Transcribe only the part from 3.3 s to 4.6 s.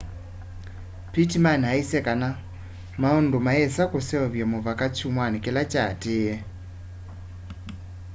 mayĩsa kũseũvya